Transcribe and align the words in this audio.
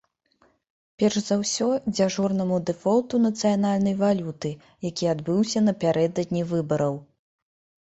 Перш 1.01 1.17
за 1.27 1.35
ўсё, 1.41 1.67
дзяжурнаму 1.97 2.57
дэфолту 2.71 3.21
нацыянальнай 3.27 3.95
валюты, 4.01 4.53
які 4.89 5.05
адбыўся 5.15 5.65
напярэдадні 5.69 6.43
выбараў. 6.57 7.01